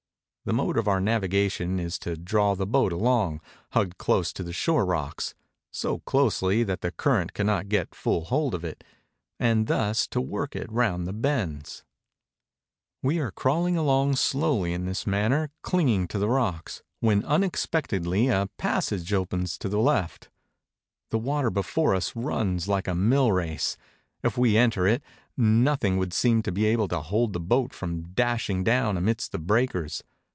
The 0.43 0.53
mode 0.53 0.75
of 0.75 0.87
our 0.87 0.99
navigation 0.99 1.79
is 1.79 1.99
to 1.99 2.17
draw 2.17 2.55
the 2.55 2.65
boat 2.65 2.91
along, 2.91 3.41
hugged 3.73 3.99
close 3.99 4.33
to 4.33 4.41
the 4.41 4.51
shore 4.51 4.87
rocks, 4.87 5.35
so 5.69 5.99
closely 5.99 6.63
that 6.63 6.81
the 6.81 6.91
current 6.91 7.35
cannot 7.35 7.69
get 7.69 7.93
full 7.93 8.25
hpld 8.25 8.53
of 8.55 8.63
it, 8.65 8.83
and 9.39 9.67
thus 9.67 10.07
to 10.07 10.19
work 10.19 10.55
it 10.55 10.69
round 10.71 11.05
the 11.05 11.13
bends. 11.13 11.83
We 13.03 13.19
are 13.19 13.29
crawling 13.29 13.77
slowly 14.15 14.73
on 14.73 14.81
in 14.81 14.85
this 14.87 15.05
manner, 15.05 15.51
clinging 15.61 16.07
to 16.07 16.17
the 16.17 16.27
rocks, 16.27 16.81
when 17.01 17.23
unexpectedly 17.23 18.27
a 18.29 18.49
passage 18.57 19.13
opens 19.13 19.59
to 19.59 19.69
the 19.69 19.79
left. 19.79 20.31
The 21.11 21.19
water 21.19 21.51
before 21.51 21.93
us 21.93 22.15
runs 22.15 22.67
like 22.67 22.87
a 22.87 22.95
millrace. 22.95 23.77
If 24.23 24.39
we 24.39 24.57
enter 24.57 24.87
it, 24.87 25.03
nothing 25.37 25.97
would 25.97 26.13
seem 26.13 26.41
to 26.41 26.51
be 26.51 26.65
able 26.65 26.87
to 26.87 26.99
hold 26.99 27.33
the 27.33 27.39
boat 27.39 27.73
from 27.75 28.13
dashing 28.15 28.63
down 28.63 28.97
amidst 28.97 29.31
the 29.33 29.39
breakers. 29.39 30.03